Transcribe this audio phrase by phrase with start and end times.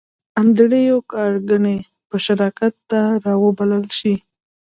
[0.39, 4.13] انډريو کارنګي به شراکت ته را وبللای شې؟